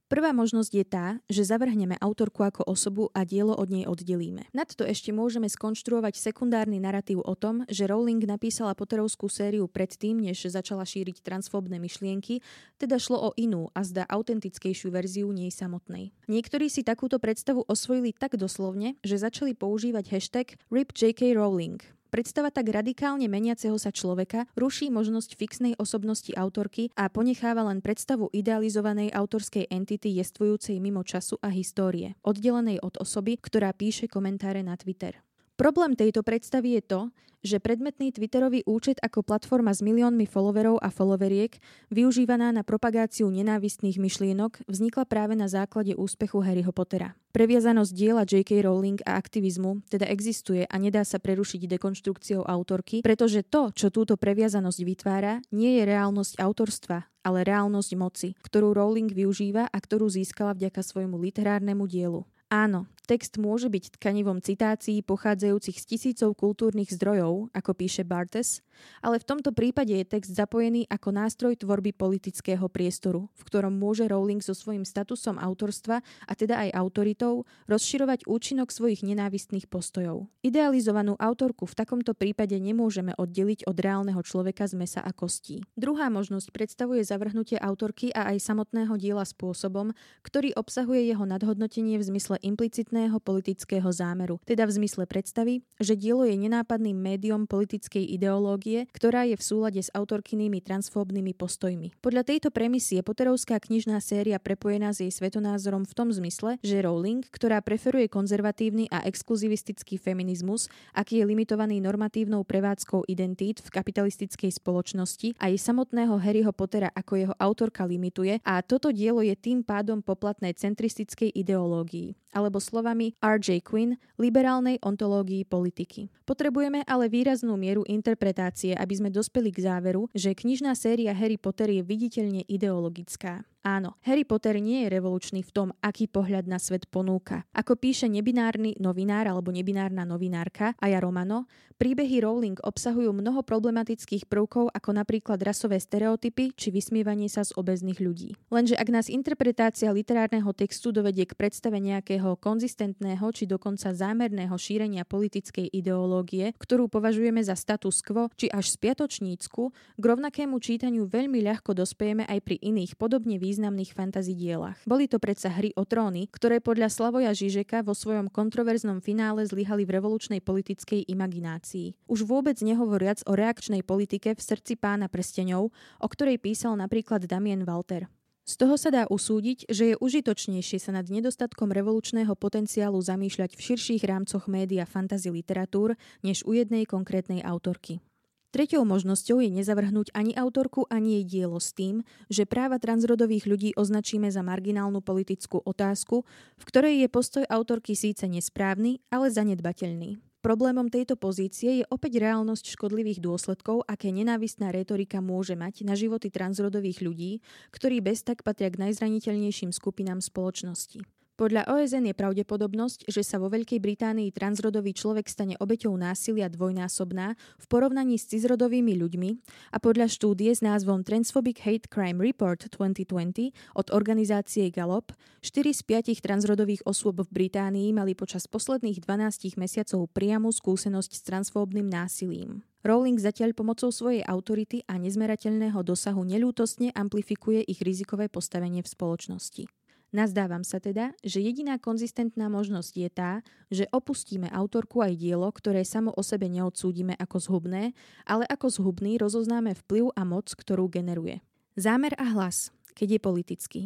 Prvá 0.06 0.38
možnosť 0.38 0.72
je 0.78 0.86
tá, 0.86 1.18
že 1.26 1.50
zavrhneme 1.50 1.98
autorku 1.98 2.46
ako 2.46 2.62
osobu 2.70 3.10
a 3.18 3.26
dielo 3.26 3.58
od 3.58 3.74
nej 3.74 3.90
oddelíme. 3.90 4.46
Nadto 4.54 4.86
ešte 4.86 5.10
môžeme 5.10 5.50
skonštruovať 5.50 6.22
sekundárny 6.22 6.78
narratív 6.78 7.26
o 7.26 7.34
tom, 7.34 7.66
že 7.66 7.90
Rowling 7.90 8.22
napísala 8.22 8.78
Potterovskú 8.78 9.26
sériu 9.34 9.66
predtým, 9.66 10.22
než 10.22 10.46
začala 10.46 10.86
šíriť 10.86 11.26
transfóbne 11.26 11.82
myšlienky, 11.82 12.46
teda 12.78 13.02
šlo 13.02 13.18
o 13.18 13.32
inú 13.34 13.74
a 13.74 13.82
zdá 13.82 14.06
autentickejšiu 14.06 14.94
verziu 14.94 15.26
nej 15.34 15.50
samotnej. 15.50 16.14
Niektorí 16.30 16.70
si 16.70 16.86
takúto 16.86 17.18
predstavu 17.18 17.66
osvojili 17.66 18.14
tak 18.14 18.38
doslovne, 18.38 19.02
že 19.02 19.18
začali 19.18 19.58
používať 19.58 20.06
hashtag 20.14 20.54
RipJK 20.70 21.34
Rowling, 21.34 21.82
Predstava 22.14 22.54
tak 22.54 22.70
radikálne 22.70 23.26
meniaceho 23.26 23.76
sa 23.82 23.90
človeka 23.90 24.46
ruší 24.54 24.94
možnosť 24.94 25.36
fixnej 25.36 25.74
osobnosti 25.82 26.30
autorky 26.38 26.94
a 26.94 27.10
ponecháva 27.10 27.66
len 27.66 27.82
predstavu 27.82 28.30
idealizovanej 28.30 29.10
autorskej 29.10 29.68
entity 29.74 30.14
jestvujúcej 30.22 30.78
mimo 30.78 31.02
času 31.02 31.42
a 31.42 31.50
histórie, 31.50 32.14
oddelenej 32.22 32.80
od 32.86 33.02
osoby, 33.02 33.42
ktorá 33.42 33.74
píše 33.74 34.06
komentáre 34.06 34.62
na 34.62 34.78
Twitter. 34.78 35.25
Problém 35.56 35.96
tejto 35.96 36.20
predstavy 36.20 36.76
je 36.80 36.84
to, 36.84 37.02
že 37.46 37.62
predmetný 37.62 38.10
Twitterový 38.10 38.66
účet 38.66 38.98
ako 39.00 39.22
platforma 39.22 39.70
s 39.70 39.86
miliónmi 39.86 40.26
followerov 40.26 40.82
a 40.82 40.90
followeriek, 40.90 41.62
využívaná 41.94 42.50
na 42.50 42.66
propagáciu 42.66 43.30
nenávistných 43.30 44.02
myšlienok, 44.02 44.66
vznikla 44.66 45.06
práve 45.06 45.38
na 45.38 45.46
základe 45.46 45.94
úspechu 45.94 46.42
Harryho 46.42 46.74
Pottera. 46.74 47.14
Previazanosť 47.32 47.92
diela 47.94 48.26
J.K. 48.26 48.66
Rowling 48.66 49.00
a 49.06 49.16
aktivizmu 49.16 49.86
teda 49.88 50.10
existuje 50.10 50.66
a 50.66 50.76
nedá 50.82 51.06
sa 51.06 51.22
prerušiť 51.22 51.70
dekonštrukciou 51.70 52.44
autorky, 52.44 53.06
pretože 53.06 53.46
to, 53.46 53.70
čo 53.72 53.94
túto 53.94 54.18
previazanosť 54.18 54.80
vytvára, 54.82 55.40
nie 55.54 55.80
je 55.80 55.84
reálnosť 55.86 56.42
autorstva, 56.42 57.06
ale 57.22 57.46
reálnosť 57.46 57.92
moci, 57.96 58.30
ktorú 58.42 58.74
Rowling 58.74 59.14
využíva 59.14 59.70
a 59.70 59.78
ktorú 59.78 60.10
získala 60.10 60.58
vďaka 60.58 60.82
svojmu 60.82 61.16
literárnemu 61.22 61.86
dielu. 61.86 62.26
Áno, 62.56 62.88
text 63.04 63.36
môže 63.36 63.68
byť 63.68 64.00
tkanivom 64.00 64.40
citácií 64.40 65.04
pochádzajúcich 65.04 65.76
z 65.76 65.86
tisícov 65.92 66.40
kultúrnych 66.40 66.88
zdrojov, 66.88 67.52
ako 67.52 67.72
píše 67.76 68.08
Bartes, 68.08 68.64
ale 69.04 69.20
v 69.20 69.28
tomto 69.28 69.52
prípade 69.52 69.92
je 69.92 70.08
text 70.08 70.32
zapojený 70.32 70.88
ako 70.88 71.10
nástroj 71.16 71.54
tvorby 71.60 71.92
politického 71.92 72.68
priestoru, 72.72 73.28
v 73.32 73.42
ktorom 73.44 73.76
môže 73.76 74.08
Rowling 74.08 74.40
so 74.40 74.56
svojím 74.56 74.84
statusom 74.84 75.36
autorstva, 75.36 76.00
a 76.28 76.34
teda 76.36 76.64
aj 76.68 76.80
autoritou, 76.80 77.44
rozširovať 77.68 78.24
účinok 78.28 78.72
svojich 78.72 79.04
nenávistných 79.04 79.68
postojov. 79.68 80.32
Idealizovanú 80.40 81.20
autorku 81.20 81.68
v 81.68 81.76
takomto 81.76 82.16
prípade 82.16 82.56
nemôžeme 82.56 83.16
oddeliť 83.16 83.68
od 83.68 83.78
reálneho 83.80 84.22
človeka 84.24 84.68
z 84.68 84.80
mesa 84.80 85.02
a 85.04 85.12
kostí. 85.12 85.64
Druhá 85.76 86.08
možnosť 86.08 86.52
predstavuje 86.56 87.04
zavrhnutie 87.04 87.60
autorky 87.60 88.16
a 88.16 88.32
aj 88.32 88.44
samotného 88.44 88.96
diela 88.96 89.28
spôsobom, 89.28 89.92
ktorý 90.24 90.56
obsahuje 90.56 91.08
jeho 91.08 91.24
nadhodnotenie 91.28 92.00
v 92.00 92.08
zmysle 92.08 92.38
implicitného 92.46 93.18
politického 93.18 93.90
zámeru, 93.90 94.38
teda 94.46 94.70
v 94.70 94.78
zmysle 94.78 95.10
predstavy, 95.10 95.66
že 95.82 95.98
dielo 95.98 96.30
je 96.30 96.38
nenápadným 96.38 96.94
médium 96.94 97.50
politickej 97.50 98.06
ideológie, 98.06 98.86
ktorá 98.94 99.26
je 99.26 99.34
v 99.34 99.44
súlade 99.44 99.82
s 99.82 99.90
autorkynými 99.90 100.62
transfóbnymi 100.62 101.34
postojmi. 101.34 101.98
Podľa 102.06 102.24
tejto 102.30 102.54
premisy 102.54 103.02
je 103.02 103.04
Potterovská 103.04 103.58
knižná 103.58 103.98
séria 103.98 104.38
prepojená 104.38 104.94
s 104.94 105.02
jej 105.02 105.10
svetonázorom 105.10 105.90
v 105.90 105.94
tom 105.98 106.14
zmysle, 106.14 106.62
že 106.62 106.86
Rowling, 106.86 107.26
ktorá 107.26 107.66
preferuje 107.66 108.06
konzervatívny 108.06 108.86
a 108.94 109.02
exkluzivistický 109.10 109.98
feminizmus, 109.98 110.70
aký 110.94 111.20
je 111.20 111.26
limitovaný 111.26 111.82
normatívnou 111.82 112.46
prevádzkou 112.46 113.10
identít 113.10 113.66
v 113.66 113.74
kapitalistickej 113.74 114.54
spoločnosti, 114.62 115.42
aj 115.42 115.54
samotného 115.58 116.22
Harryho 116.22 116.54
Pottera 116.54 116.94
ako 116.94 117.14
jeho 117.18 117.36
autorka 117.42 117.88
limituje 117.88 118.38
a 118.46 118.62
toto 118.62 118.94
dielo 118.94 119.26
je 119.26 119.34
tým 119.34 119.66
pádom 119.66 120.04
poplatné 120.06 120.54
centristickej 120.54 121.34
ideológii 121.34 122.14
alebo 122.36 122.60
slovami 122.60 123.16
R.J. 123.24 123.64
Quinn, 123.64 123.96
liberálnej 124.20 124.84
ontológii 124.84 125.48
politiky. 125.48 126.12
Potrebujeme 126.28 126.84
ale 126.84 127.08
výraznú 127.08 127.56
mieru 127.56 127.88
interpretácie, 127.88 128.76
aby 128.76 128.94
sme 129.00 129.10
dospeli 129.10 129.56
k 129.56 129.64
záveru, 129.64 130.12
že 130.12 130.36
knižná 130.36 130.76
séria 130.76 131.16
Harry 131.16 131.40
Potter 131.40 131.72
je 131.72 131.82
viditeľne 131.82 132.44
ideologická. 132.46 133.48
Áno, 133.66 133.98
Harry 134.06 134.22
Potter 134.22 134.62
nie 134.62 134.86
je 134.86 134.94
revolučný 134.94 135.42
v 135.42 135.50
tom, 135.50 135.68
aký 135.82 136.06
pohľad 136.06 136.46
na 136.46 136.62
svet 136.62 136.86
ponúka. 136.86 137.50
Ako 137.50 137.74
píše 137.74 138.06
nebinárny 138.06 138.78
novinár 138.78 139.26
alebo 139.26 139.50
nebinárna 139.50 140.06
novinárka 140.06 140.78
Aja 140.78 141.02
Romano, 141.02 141.50
príbehy 141.82 142.22
Rowling 142.22 142.62
obsahujú 142.62 143.10
mnoho 143.10 143.42
problematických 143.42 144.30
prvkov 144.30 144.70
ako 144.70 144.90
napríklad 144.94 145.42
rasové 145.42 145.82
stereotypy 145.82 146.54
či 146.54 146.70
vysmievanie 146.70 147.26
sa 147.26 147.42
z 147.42 147.58
obezných 147.58 147.98
ľudí. 148.06 148.38
Lenže 148.54 148.78
ak 148.78 148.90
nás 148.94 149.10
interpretácia 149.10 149.90
literárneho 149.90 150.54
textu 150.54 150.94
dovedie 150.94 151.26
k 151.26 151.34
predstave 151.34 151.82
nejakého 151.82 152.25
konzistentného 152.34 153.30
či 153.30 153.46
dokonca 153.46 153.94
zámerného 153.94 154.58
šírenia 154.58 155.06
politickej 155.06 155.70
ideológie, 155.70 156.58
ktorú 156.58 156.90
považujeme 156.90 157.46
za 157.46 157.54
status 157.54 158.02
quo 158.02 158.34
či 158.34 158.50
až 158.50 158.74
spiatočnícku, 158.74 159.62
k 160.02 160.04
rovnakému 160.04 160.58
čítaniu 160.58 161.06
veľmi 161.06 161.46
ľahko 161.46 161.78
dospejeme 161.78 162.26
aj 162.26 162.42
pri 162.42 162.58
iných 162.66 162.98
podobne 162.98 163.38
významných 163.38 163.76
významných 163.76 163.98
fantazidielach. 163.98 164.78
Boli 164.88 165.12
to 165.12 165.20
predsa 165.20 165.52
hry 165.52 165.76
o 165.76 165.84
tróny, 165.84 166.32
ktoré 166.32 166.64
podľa 166.64 166.94
Slavoja 166.94 167.36
Žižeka 167.36 167.84
vo 167.84 167.92
svojom 167.98 168.32
kontroverznom 168.32 169.04
finále 169.04 169.44
zlyhali 169.44 169.84
v 169.84 170.00
revolučnej 170.00 170.40
politickej 170.40 171.10
imaginácii. 171.12 171.98
Už 172.08 172.24
vôbec 172.24 172.56
nehovoriac 172.64 173.26
o 173.28 173.36
reakčnej 173.36 173.84
politike 173.84 174.38
v 174.38 174.42
srdci 174.42 174.80
pána 174.80 175.12
prsteňov, 175.12 175.74
o 175.74 176.08
ktorej 176.08 176.40
písal 176.40 176.80
napríklad 176.80 177.28
Damien 177.28 177.68
Walter. 177.68 178.08
Z 178.46 178.62
toho 178.62 178.78
sa 178.78 178.94
dá 178.94 179.10
usúdiť, 179.10 179.66
že 179.74 179.84
je 179.90 179.96
užitočnejšie 179.98 180.78
sa 180.78 180.94
nad 180.94 181.10
nedostatkom 181.10 181.74
revolučného 181.74 182.38
potenciálu 182.38 183.02
zamýšľať 183.02 183.58
v 183.58 183.64
širších 183.74 184.06
rámcoch 184.06 184.46
média 184.46 184.86
fantasy 184.86 185.34
literatúr, 185.34 185.98
než 186.22 186.46
u 186.46 186.54
jednej 186.54 186.86
konkrétnej 186.86 187.42
autorky. 187.42 188.06
Tretou 188.54 188.86
možnosťou 188.86 189.42
je 189.42 189.50
nezavrhnúť 189.50 190.14
ani 190.14 190.38
autorku, 190.38 190.86
ani 190.94 191.20
jej 191.20 191.26
dielo 191.26 191.58
s 191.58 191.74
tým, 191.74 192.06
že 192.30 192.46
práva 192.46 192.78
transrodových 192.78 193.50
ľudí 193.50 193.70
označíme 193.76 194.30
za 194.30 194.46
marginálnu 194.46 195.02
politickú 195.02 195.60
otázku, 195.66 196.24
v 196.56 196.64
ktorej 196.64 197.02
je 197.02 197.08
postoj 197.10 197.44
autorky 197.50 197.98
síce 197.98 198.30
nesprávny, 198.30 199.02
ale 199.10 199.28
zanedbateľný. 199.34 200.22
Problémom 200.46 200.94
tejto 200.94 201.18
pozície 201.18 201.82
je 201.82 201.86
opäť 201.90 202.22
reálnosť 202.22 202.78
škodlivých 202.78 203.18
dôsledkov, 203.18 203.82
aké 203.90 204.14
nenávistná 204.14 204.70
retorika 204.70 205.18
môže 205.18 205.58
mať 205.58 205.82
na 205.82 205.98
životy 205.98 206.30
transrodových 206.30 207.02
ľudí, 207.02 207.42
ktorí 207.74 207.98
bez 207.98 208.22
tak 208.22 208.46
patria 208.46 208.70
k 208.70 208.78
najzraniteľnejším 208.78 209.74
skupinám 209.74 210.22
spoločnosti. 210.22 211.15
Podľa 211.36 211.68
OSN 211.68 212.08
je 212.08 212.16
pravdepodobnosť, 212.16 213.12
že 213.12 213.20
sa 213.20 213.36
vo 213.44 213.52
Veľkej 213.52 213.84
Británii 213.84 214.32
transrodový 214.32 214.96
človek 214.96 215.28
stane 215.28 215.60
obeťou 215.60 215.92
násilia 215.92 216.48
dvojnásobná 216.48 217.36
v 217.36 217.66
porovnaní 217.68 218.16
s 218.16 218.32
cizrodovými 218.32 218.96
ľuďmi 218.96 219.30
a 219.76 219.78
podľa 219.84 220.08
štúdie 220.08 220.56
s 220.56 220.64
názvom 220.64 221.04
Transphobic 221.04 221.60
Hate 221.60 221.92
Crime 221.92 222.24
Report 222.24 222.64
2020 222.72 223.52
od 223.76 223.88
organizácie 223.92 224.72
Gallup 224.72 225.12
4 225.44 225.76
z 225.76 225.82
5 226.16 226.24
transrodových 226.24 226.88
osôb 226.88 227.28
v 227.28 227.28
Británii 227.28 227.92
mali 227.92 228.16
počas 228.16 228.48
posledných 228.48 229.04
12 229.04 229.60
mesiacov 229.60 230.08
priamu 230.16 230.56
skúsenosť 230.56 231.12
s 231.12 231.22
transfóbnym 231.28 231.84
násilím. 231.84 232.64
Rowling 232.88 233.20
zatiaľ 233.20 233.52
pomocou 233.52 233.92
svojej 233.92 234.24
autority 234.24 234.88
a 234.88 234.96
nezmerateľného 234.96 235.84
dosahu 235.84 236.24
nelútostne 236.24 236.96
amplifikuje 236.96 237.60
ich 237.68 237.84
rizikové 237.84 238.32
postavenie 238.32 238.80
v 238.80 238.88
spoločnosti. 238.88 239.68
Nazdávam 240.16 240.64
sa 240.64 240.80
teda, 240.80 241.12
že 241.28 241.44
jediná 241.44 241.76
konzistentná 241.76 242.48
možnosť 242.48 242.94
je 242.96 243.10
tá, 243.12 243.44
že 243.68 243.84
opustíme 243.92 244.48
autorku 244.48 245.04
aj 245.04 245.20
dielo, 245.20 245.52
ktoré 245.52 245.84
samo 245.84 246.16
o 246.16 246.24
sebe 246.24 246.48
neodsúdime 246.48 247.20
ako 247.20 247.44
zhubné, 247.44 247.92
ale 248.24 248.48
ako 248.48 248.72
zhubný 248.72 249.20
rozoznáme 249.20 249.76
vplyv 249.84 250.16
a 250.16 250.24
moc, 250.24 250.48
ktorú 250.56 250.88
generuje. 250.88 251.44
Zámer 251.76 252.16
a 252.16 252.32
hlas, 252.32 252.72
keď 252.96 253.20
je 253.20 253.20
politický. 253.20 253.84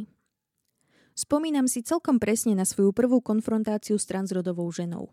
Spomínam 1.17 1.65
si 1.65 1.81
celkom 1.81 2.21
presne 2.21 2.53
na 2.53 2.61
svoju 2.61 2.93
prvú 2.93 3.25
konfrontáciu 3.25 3.97
s 3.97 4.05
transrodovou 4.05 4.69
ženou. 4.69 5.09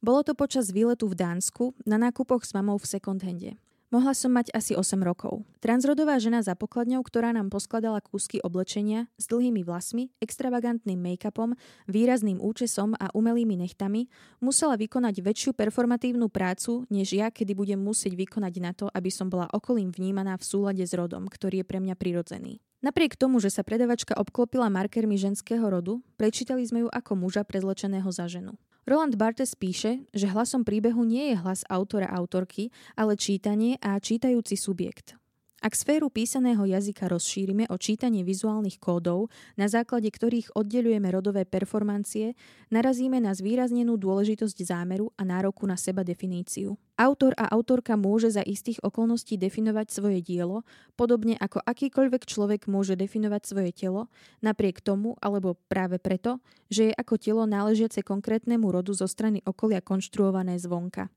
Bolo 0.00 0.24
to 0.24 0.32
počas 0.32 0.72
výletu 0.72 1.12
v 1.12 1.18
Dánsku 1.28 1.76
na 1.84 2.00
nákupoch 2.00 2.48
s 2.48 2.56
mamou 2.56 2.80
v 2.80 2.88
second 2.88 3.20
hande. 3.20 3.60
Mohla 3.88 4.12
som 4.12 4.36
mať 4.36 4.52
asi 4.52 4.76
8 4.76 5.00
rokov. 5.00 5.48
Transrodová 5.64 6.20
žena 6.20 6.44
za 6.44 6.52
pokladňou, 6.52 7.00
ktorá 7.00 7.32
nám 7.32 7.48
poskladala 7.48 8.04
kúsky 8.04 8.36
oblečenia 8.36 9.08
s 9.16 9.24
dlhými 9.32 9.64
vlasmi, 9.64 10.12
extravagantným 10.20 11.00
make-upom, 11.00 11.56
výrazným 11.88 12.36
účesom 12.36 12.92
a 13.00 13.08
umelými 13.16 13.56
nechtami, 13.56 14.12
musela 14.44 14.76
vykonať 14.76 15.24
väčšiu 15.24 15.56
performatívnu 15.56 16.28
prácu, 16.28 16.84
než 16.92 17.16
ja, 17.16 17.32
kedy 17.32 17.56
budem 17.56 17.80
musieť 17.80 18.12
vykonať 18.12 18.54
na 18.60 18.76
to, 18.76 18.92
aby 18.92 19.08
som 19.08 19.32
bola 19.32 19.48
okolím 19.56 19.88
vnímaná 19.88 20.36
v 20.36 20.44
súlade 20.44 20.84
s 20.84 20.92
rodom, 20.92 21.24
ktorý 21.24 21.64
je 21.64 21.68
pre 21.72 21.80
mňa 21.80 21.96
prirodzený. 21.96 22.60
Napriek 22.84 23.16
tomu, 23.16 23.40
že 23.40 23.48
sa 23.48 23.64
predavačka 23.64 24.20
obklopila 24.20 24.68
markermi 24.68 25.16
ženského 25.16 25.64
rodu, 25.64 26.04
prečítali 26.20 26.60
sme 26.62 26.84
ju 26.84 26.88
ako 26.92 27.24
muža 27.24 27.40
prezlečeného 27.40 28.12
za 28.12 28.28
ženu. 28.28 28.52
Roland 28.88 29.20
Barthes 29.20 29.52
píše, 29.52 30.08
že 30.16 30.32
hlasom 30.32 30.64
príbehu 30.64 31.04
nie 31.04 31.28
je 31.28 31.36
hlas 31.36 31.60
autora 31.68 32.08
autorky, 32.08 32.72
ale 32.96 33.20
čítanie 33.20 33.76
a 33.84 34.00
čítajúci 34.00 34.56
subjekt. 34.56 35.12
Ak 35.58 35.74
sféru 35.74 36.06
písaného 36.06 36.62
jazyka 36.70 37.10
rozšírime 37.10 37.66
o 37.66 37.74
čítanie 37.82 38.22
vizuálnych 38.22 38.78
kódov, 38.78 39.26
na 39.58 39.66
základe 39.66 40.06
ktorých 40.06 40.54
oddelujeme 40.54 41.10
rodové 41.10 41.42
performancie, 41.42 42.38
narazíme 42.70 43.18
na 43.18 43.34
zvýraznenú 43.34 43.98
dôležitosť 43.98 44.54
zámeru 44.54 45.10
a 45.18 45.26
nároku 45.26 45.66
na 45.66 45.74
seba 45.74 46.06
definíciu. 46.06 46.78
Autor 46.94 47.34
a 47.34 47.50
autorka 47.50 47.98
môže 47.98 48.30
za 48.30 48.46
istých 48.46 48.78
okolností 48.86 49.34
definovať 49.34 49.90
svoje 49.90 50.22
dielo, 50.22 50.62
podobne 50.94 51.34
ako 51.34 51.58
akýkoľvek 51.66 52.22
človek 52.22 52.70
môže 52.70 52.94
definovať 52.94 53.42
svoje 53.42 53.74
telo, 53.74 54.06
napriek 54.38 54.78
tomu 54.78 55.18
alebo 55.18 55.58
práve 55.66 55.98
preto, 55.98 56.38
že 56.70 56.90
je 56.90 56.92
ako 56.94 57.18
telo 57.18 57.42
náležiace 57.50 58.06
konkrétnemu 58.06 58.70
rodu 58.70 58.94
zo 58.94 59.10
strany 59.10 59.42
okolia 59.42 59.82
konštruované 59.82 60.54
zvonka 60.62 61.10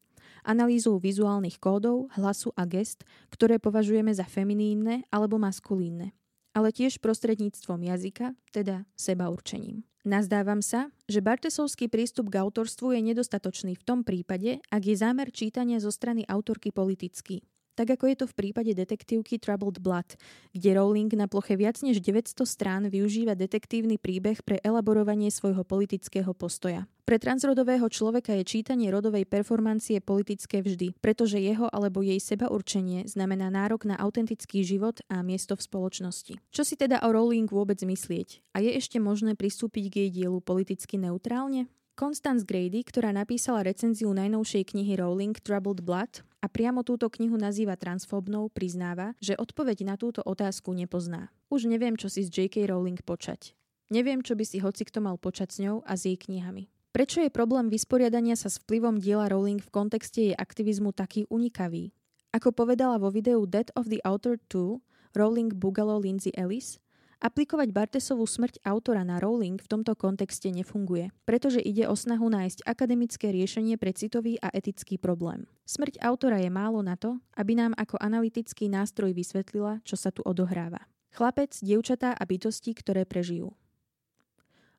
analýzou 0.45 0.97
vizuálnych 0.97 1.57
kódov, 1.57 2.11
hlasu 2.17 2.53
a 2.57 2.65
gest, 2.65 3.05
ktoré 3.29 3.57
považujeme 3.57 4.11
za 4.13 4.25
feminínne 4.25 5.05
alebo 5.13 5.41
maskulínne, 5.41 6.13
ale 6.51 6.69
tiež 6.69 6.99
prostredníctvom 6.99 7.87
jazyka, 7.87 8.35
teda 8.51 8.83
seba 8.93 9.29
určením. 9.31 9.85
Nazdávam 10.01 10.65
sa, 10.65 10.89
že 11.05 11.21
Bartesovský 11.21 11.85
prístup 11.85 12.33
k 12.33 12.41
autorstvu 12.41 12.97
je 12.97 13.13
nedostatočný 13.13 13.77
v 13.77 13.85
tom 13.85 14.01
prípade, 14.01 14.57
ak 14.73 14.81
je 14.81 14.97
zámer 14.97 15.29
čítania 15.29 15.77
zo 15.77 15.93
strany 15.93 16.25
autorky 16.25 16.73
politický. 16.73 17.45
Tak 17.81 17.97
ako 17.97 18.13
je 18.13 18.17
to 18.21 18.25
v 18.29 18.37
prípade 18.37 18.77
detektívky 18.77 19.41
Troubled 19.41 19.81
Blood, 19.81 20.13
kde 20.53 20.77
Rowling 20.77 21.09
na 21.17 21.25
ploche 21.25 21.57
viac 21.57 21.81
než 21.81 21.97
900 21.97 22.45
strán 22.45 22.85
využíva 22.85 23.33
detektívny 23.33 23.97
príbeh 23.97 24.45
pre 24.45 24.61
elaborovanie 24.61 25.33
svojho 25.33 25.65
politického 25.65 26.29
postoja. 26.37 26.85
Pre 27.09 27.17
transrodového 27.17 27.89
človeka 27.89 28.37
je 28.37 28.45
čítanie 28.45 28.93
rodovej 28.93 29.25
performancie 29.25 29.97
politické 29.97 30.61
vždy, 30.61 30.93
pretože 31.01 31.41
jeho 31.41 31.73
alebo 31.73 32.05
jej 32.05 32.21
seba 32.21 32.53
určenie 32.53 33.09
znamená 33.09 33.49
nárok 33.49 33.89
na 33.89 33.97
autentický 33.97 34.61
život 34.61 35.01
a 35.09 35.25
miesto 35.25 35.57
v 35.57 35.65
spoločnosti. 35.65 36.37
Čo 36.53 36.61
si 36.61 36.77
teda 36.77 37.01
o 37.01 37.09
Rowling 37.09 37.49
vôbec 37.49 37.81
myslieť? 37.81 38.45
A 38.53 38.61
je 38.61 38.77
ešte 38.77 39.01
možné 39.01 39.33
pristúpiť 39.33 39.89
k 39.89 39.95
jej 40.05 40.09
dielu 40.21 40.37
politicky 40.37 41.01
neutrálne? 41.01 41.65
Constance 41.97 42.45
Grady, 42.45 42.85
ktorá 42.85 43.09
napísala 43.09 43.65
recenziu 43.65 44.13
najnovšej 44.13 44.69
knihy 44.69 45.01
Rowling 45.01 45.33
Troubled 45.41 45.81
Blood 45.81 46.21
a 46.41 46.49
priamo 46.49 46.81
túto 46.81 47.05
knihu 47.07 47.37
nazýva 47.37 47.77
transfóbnou, 47.77 48.49
priznáva, 48.49 49.13
že 49.21 49.37
odpoveď 49.37 49.85
na 49.85 49.95
túto 49.95 50.25
otázku 50.25 50.73
nepozná. 50.73 51.29
Už 51.53 51.69
neviem, 51.69 51.93
čo 51.93 52.09
si 52.09 52.25
s 52.25 52.33
J.K. 52.33 52.65
Rowling 52.65 52.97
počať. 53.05 53.53
Neviem, 53.93 54.25
čo 54.25 54.33
by 54.33 54.43
si 54.43 54.57
hoci 54.57 54.81
kto 54.83 55.05
mal 55.05 55.21
počať 55.21 55.47
s 55.53 55.57
ňou 55.61 55.85
a 55.85 55.93
s 55.93 56.09
jej 56.09 56.17
knihami. 56.17 56.67
Prečo 56.91 57.23
je 57.23 57.31
problém 57.31 57.71
vysporiadania 57.71 58.35
sa 58.35 58.51
s 58.51 58.59
vplyvom 58.65 58.99
diela 58.99 59.31
Rowling 59.31 59.63
v 59.63 59.71
kontexte 59.71 60.19
jej 60.27 60.35
aktivizmu 60.35 60.91
taký 60.91 61.23
unikavý? 61.31 61.95
Ako 62.35 62.51
povedala 62.51 62.99
vo 62.99 63.11
videu 63.11 63.43
Death 63.47 63.71
of 63.77 63.87
the 63.87 64.01
Author 64.03 64.39
2 64.51 64.81
Rowling 65.15 65.51
Bugalo 65.55 65.99
Lindsay 65.99 66.31
Ellis, 66.35 66.79
Aplikovať 67.21 67.69
Bartesovú 67.69 68.25
smrť 68.25 68.65
autora 68.65 69.05
na 69.05 69.21
Rowling 69.21 69.61
v 69.61 69.69
tomto 69.69 69.93
kontexte 69.93 70.49
nefunguje, 70.49 71.13
pretože 71.21 71.61
ide 71.61 71.85
o 71.85 71.93
snahu 71.93 72.33
nájsť 72.33 72.65
akademické 72.65 73.29
riešenie 73.29 73.77
pre 73.77 73.93
citový 73.93 74.41
a 74.41 74.49
etický 74.49 74.97
problém. 74.97 75.45
Smrť 75.69 76.01
autora 76.01 76.41
je 76.41 76.49
málo 76.49 76.81
na 76.81 76.97
to, 76.97 77.21
aby 77.37 77.53
nám 77.53 77.77
ako 77.77 78.01
analytický 78.01 78.73
nástroj 78.73 79.13
vysvetlila, 79.13 79.85
čo 79.85 79.93
sa 80.01 80.09
tu 80.09 80.25
odohráva. 80.25 80.81
Chlapec, 81.13 81.53
dievčatá 81.61 82.17
a 82.17 82.23
bytosti, 82.25 82.73
ktoré 82.73 83.05
prežijú. 83.05 83.53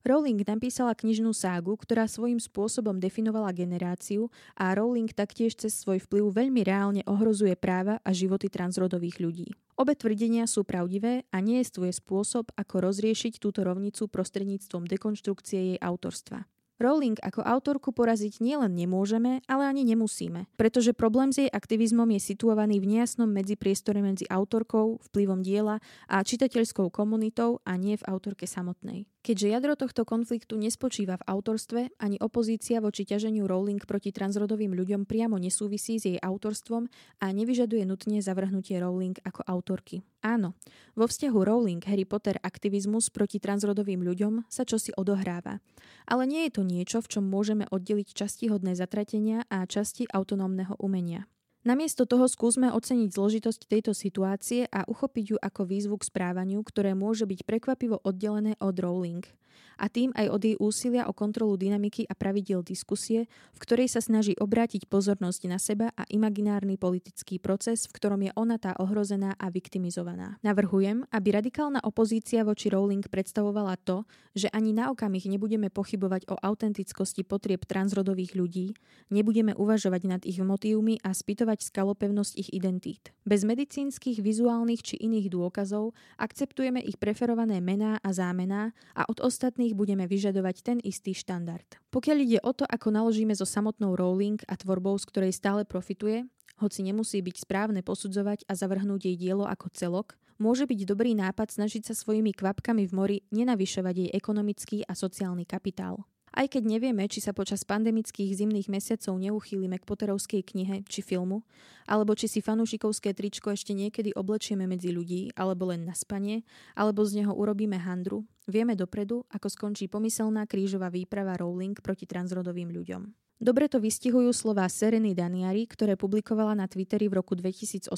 Rowling 0.03 0.43
napísala 0.43 0.99
knižnú 0.99 1.31
ságu, 1.31 1.79
ktorá 1.79 2.11
svojím 2.11 2.43
spôsobom 2.43 2.99
definovala 2.99 3.55
generáciu 3.55 4.35
a 4.59 4.75
Rowling 4.75 5.07
taktiež 5.15 5.55
cez 5.55 5.79
svoj 5.79 6.03
vplyv 6.03 6.43
veľmi 6.43 6.67
reálne 6.67 7.03
ohrozuje 7.07 7.55
práva 7.55 8.03
a 8.03 8.11
životy 8.11 8.51
transrodových 8.51 9.23
ľudí. 9.23 9.49
Obe 9.79 9.95
tvrdenia 9.95 10.51
sú 10.51 10.67
pravdivé 10.67 11.23
a 11.31 11.39
nie 11.39 11.63
je 11.63 11.71
spôsob, 11.95 12.51
ako 12.59 12.75
rozriešiť 12.83 13.39
túto 13.39 13.63
rovnicu 13.63 14.11
prostredníctvom 14.11 14.91
dekonštrukcie 14.91 15.59
jej 15.75 15.79
autorstva. 15.79 16.51
Rowling 16.83 17.23
ako 17.23 17.47
autorku 17.47 17.95
poraziť 17.95 18.43
nielen 18.43 18.75
nemôžeme, 18.75 19.39
ale 19.47 19.71
ani 19.71 19.87
nemusíme, 19.87 20.51
pretože 20.59 20.99
problém 20.99 21.31
s 21.31 21.47
jej 21.47 21.51
aktivizmom 21.51 22.11
je 22.19 22.35
situovaný 22.35 22.83
v 22.83 22.99
nejasnom 22.99 23.31
medzipriestore 23.31 24.03
medzi 24.03 24.27
autorkou, 24.27 24.99
vplyvom 24.99 25.47
diela 25.47 25.79
a 26.11 26.27
čitateľskou 26.27 26.91
komunitou 26.91 27.63
a 27.63 27.79
nie 27.79 27.95
v 27.95 28.07
autorke 28.11 28.51
samotnej. 28.51 29.07
Keďže 29.23 29.55
jadro 29.55 29.79
tohto 29.79 30.03
konfliktu 30.03 30.59
nespočíva 30.59 31.15
v 31.15 31.27
autorstve, 31.31 31.95
ani 32.03 32.19
opozícia 32.19 32.83
voči 32.83 33.07
ťaženiu 33.07 33.47
Rowling 33.47 33.79
proti 33.87 34.11
transrodovým 34.11 34.75
ľuďom 34.75 35.07
priamo 35.07 35.39
nesúvisí 35.39 36.03
s 36.03 36.11
jej 36.11 36.19
autorstvom 36.19 36.91
a 37.23 37.31
nevyžaduje 37.31 37.87
nutne 37.87 38.19
zavrhnutie 38.19 38.83
Rowling 38.83 39.15
ako 39.23 39.47
autorky. 39.47 40.03
Áno, 40.27 40.59
vo 40.99 41.07
vzťahu 41.07 41.39
Rowling 41.39 41.87
Harry 41.87 42.03
Potter 42.03 42.35
aktivizmus 42.43 43.15
proti 43.15 43.39
transrodovým 43.39 44.03
ľuďom 44.03 44.51
sa 44.51 44.67
čosi 44.67 44.91
odohráva. 44.99 45.63
Ale 46.11 46.27
nie 46.27 46.51
je 46.51 46.59
to 46.59 46.63
niečo, 46.67 46.99
v 46.99 47.11
čom 47.15 47.23
môžeme 47.23 47.71
oddeliť 47.71 48.19
častihodné 48.19 48.75
zatratenia 48.75 49.47
a 49.47 49.63
časti 49.71 50.03
autonómneho 50.11 50.75
umenia. 50.83 51.31
Namiesto 51.63 52.11
toho 52.11 52.27
skúsme 52.27 52.75
oceniť 52.75 53.15
zložitosť 53.15 53.71
tejto 53.71 53.95
situácie 53.95 54.67
a 54.67 54.83
uchopiť 54.83 55.25
ju 55.31 55.37
ako 55.39 55.63
výzvu 55.63 55.95
k 55.95 56.09
správaniu, 56.11 56.59
ktoré 56.67 56.99
môže 56.99 57.23
byť 57.23 57.47
prekvapivo 57.47 58.03
oddelené 58.03 58.59
od 58.59 58.75
Rowling– 58.75 59.23
a 59.83 59.91
tým 59.91 60.15
aj 60.15 60.27
od 60.31 60.43
jej 60.47 60.57
úsilia 60.63 61.11
o 61.11 61.17
kontrolu 61.17 61.59
dynamiky 61.59 62.07
a 62.07 62.15
pravidiel 62.15 62.63
diskusie, 62.63 63.27
v 63.27 63.59
ktorej 63.59 63.91
sa 63.91 63.99
snaží 63.99 64.39
obrátiť 64.39 64.87
pozornosť 64.87 65.43
na 65.51 65.59
seba 65.59 65.91
a 65.99 66.07
imaginárny 66.07 66.79
politický 66.79 67.43
proces, 67.43 67.91
v 67.91 67.95
ktorom 67.99 68.21
je 68.23 68.33
ona 68.39 68.63
tá 68.63 68.79
ohrozená 68.79 69.35
a 69.35 69.51
viktimizovaná. 69.51 70.39
Navrhujem, 70.47 71.03
aby 71.11 71.29
radikálna 71.35 71.83
opozícia 71.83 72.47
voči 72.47 72.71
Rowling 72.71 73.03
predstavovala 73.11 73.75
to, 73.83 74.07
že 74.39 74.47
ani 74.55 74.71
na 74.71 74.95
okamih 74.95 75.27
nebudeme 75.29 75.69
pochybovať 75.69 76.31
o 76.31 76.39
autentickosti 76.39 77.27
potrieb 77.27 77.67
transrodových 77.67 78.39
ľudí, 78.39 78.79
nebudeme 79.11 79.53
uvažovať 79.59 80.03
nad 80.07 80.23
ich 80.23 80.41
motívmi 80.41 81.03
a 81.05 81.11
spýtovať 81.11 81.52
skalopevnosť 81.61 82.33
ich 82.41 82.49
identít. 82.57 83.13
Bez 83.29 83.45
medicínskych, 83.45 84.25
vizuálnych 84.25 84.81
či 84.81 84.97
iných 84.97 85.29
dôkazov 85.29 85.93
akceptujeme 86.17 86.81
ich 86.81 86.97
preferované 86.97 87.61
mená 87.61 88.01
a 88.01 88.11
zámená 88.17 88.73
a 88.97 89.03
od 89.05 89.21
ostatných 89.21 89.77
budeme 89.77 90.09
vyžadovať 90.09 90.57
ten 90.65 90.79
istý 90.81 91.13
štandard. 91.13 91.67
Pokiaľ 91.93 92.17
ide 92.25 92.39
o 92.41 92.57
to, 92.57 92.65
ako 92.65 92.89
naložíme 92.89 93.37
so 93.37 93.45
samotnou 93.45 93.93
Rowling 93.93 94.41
a 94.49 94.57
tvorbou, 94.57 94.97
z 94.97 95.05
ktorej 95.13 95.33
stále 95.37 95.69
profituje, 95.69 96.25
hoci 96.63 96.81
nemusí 96.87 97.19
byť 97.19 97.43
správne 97.43 97.83
posudzovať 97.83 98.47
a 98.47 98.55
zavrhnúť 98.55 99.11
jej 99.11 99.17
dielo 99.19 99.43
ako 99.43 99.67
celok, 99.75 100.15
môže 100.39 100.67
byť 100.67 100.87
dobrý 100.87 101.19
nápad 101.19 101.51
snažiť 101.51 101.91
sa 101.91 101.95
svojimi 101.95 102.31
kvapkami 102.31 102.87
v 102.87 102.93
mori 102.95 103.19
nenavyšovať 103.35 103.95
jej 103.99 104.11
ekonomický 104.15 104.79
a 104.87 104.95
sociálny 104.95 105.43
kapitál. 105.43 106.07
Aj 106.33 106.49
keď 106.49 106.65
nevieme, 106.65 107.05
či 107.13 107.21
sa 107.21 107.37
počas 107.37 107.61
pandemických 107.61 108.33
zimných 108.33 108.73
mesiacov 108.73 109.21
neuchýlime 109.21 109.77
k 109.77 109.85
Potterovskej 109.85 110.41
knihe 110.41 110.81
či 110.89 111.05
filmu, 111.05 111.45
alebo 111.85 112.17
či 112.17 112.25
si 112.25 112.41
fanúšikovské 112.41 113.13
tričko 113.13 113.53
ešte 113.53 113.77
niekedy 113.77 114.17
oblečieme 114.17 114.65
medzi 114.65 114.97
ľudí, 114.97 115.37
alebo 115.37 115.69
len 115.69 115.85
na 115.85 115.93
spanie, 115.93 116.41
alebo 116.73 117.05
z 117.05 117.21
neho 117.21 117.37
urobíme 117.37 117.77
handru, 117.77 118.25
vieme 118.49 118.73
dopredu, 118.73 119.29
ako 119.29 119.53
skončí 119.53 119.93
pomyselná 119.93 120.49
krížová 120.49 120.89
výprava 120.89 121.37
Rowling 121.37 121.77
proti 121.85 122.09
transrodovým 122.09 122.73
ľuďom. 122.73 123.13
Dobre 123.43 123.67
to 123.67 123.83
vystihujú 123.83 124.31
slová 124.31 124.71
Sereny 124.71 125.19
Daniari, 125.19 125.67
ktoré 125.67 125.99
publikovala 125.99 126.55
na 126.55 126.71
Twitteri 126.71 127.11
v 127.11 127.19
roku 127.19 127.35
2018 127.35 127.91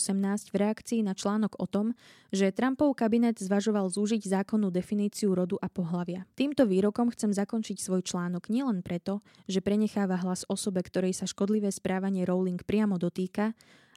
v 0.49 0.57
reakcii 0.57 1.05
na 1.05 1.13
článok 1.13 1.61
o 1.61 1.69
tom, 1.69 1.93
že 2.33 2.49
Trumpov 2.49 2.97
kabinet 2.97 3.37
zvažoval 3.37 3.93
zúžiť 3.93 4.25
zákonnú 4.25 4.73
definíciu 4.73 5.37
rodu 5.37 5.61
a 5.61 5.69
pohlavia. 5.69 6.25
Týmto 6.33 6.65
výrokom 6.65 7.13
chcem 7.13 7.29
zakončiť 7.29 7.77
svoj 7.77 8.01
článok 8.09 8.49
nielen 8.49 8.81
preto, 8.81 9.21
že 9.45 9.61
prenecháva 9.61 10.17
hlas 10.25 10.49
osobe, 10.49 10.81
ktorej 10.81 11.13
sa 11.13 11.29
škodlivé 11.29 11.69
správanie 11.69 12.25
Rowling 12.25 12.65
priamo 12.65 12.97
dotýka, 12.97 13.53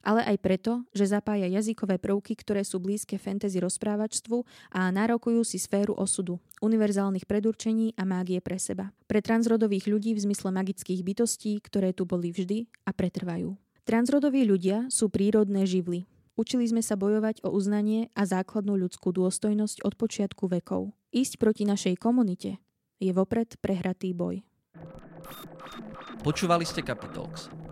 ale 0.06 0.26
aj 0.26 0.38
preto, 0.42 0.84
že 0.92 1.10
zapája 1.10 1.48
jazykové 1.48 1.98
prvky, 1.98 2.38
ktoré 2.38 2.62
sú 2.66 2.82
blízke 2.82 3.16
fantasy 3.16 3.62
rozprávačstvu 3.62 4.46
a 4.74 4.90
nárokujú 4.90 5.42
si 5.46 5.58
sféru 5.58 5.96
osudu, 5.98 6.38
univerzálnych 6.62 7.26
predurčení 7.26 7.94
a 7.98 8.04
mágie 8.04 8.42
pre 8.42 8.58
seba. 8.58 8.94
Pre 9.06 9.20
transrodových 9.22 9.88
ľudí 9.90 10.12
v 10.14 10.24
zmysle 10.30 10.54
magických 10.54 11.02
bytostí, 11.02 11.62
ktoré 11.62 11.94
tu 11.94 12.04
boli 12.06 12.30
vždy 12.34 12.68
a 12.86 12.92
pretrvajú. 12.94 13.58
Transrodoví 13.88 14.44
ľudia 14.44 14.92
sú 14.92 15.08
prírodné 15.08 15.64
živly. 15.64 16.06
Učili 16.38 16.70
sme 16.70 16.86
sa 16.86 16.94
bojovať 16.94 17.42
o 17.42 17.50
uznanie 17.50 18.14
a 18.14 18.28
základnú 18.28 18.78
ľudskú 18.78 19.10
dôstojnosť 19.10 19.82
od 19.82 19.98
počiatku 19.98 20.46
vekov. 20.46 20.94
Ísť 21.10 21.42
proti 21.42 21.66
našej 21.66 21.98
komunite 21.98 22.62
je 23.02 23.10
vopred 23.10 23.58
prehratý 23.58 24.14
boj. 24.14 24.46
Počúvali 26.22 26.68
ste 26.68 26.86
Capitalx, 26.86 27.50